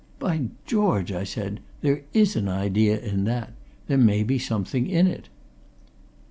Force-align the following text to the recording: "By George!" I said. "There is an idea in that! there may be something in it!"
"By 0.17 0.47
George!" 0.65 1.11
I 1.11 1.23
said. 1.23 1.59
"There 1.81 2.01
is 2.11 2.35
an 2.35 2.47
idea 2.49 2.99
in 2.99 3.25
that! 3.25 3.53
there 3.85 3.99
may 3.99 4.23
be 4.23 4.39
something 4.39 4.87
in 4.89 5.05
it!" 5.05 5.29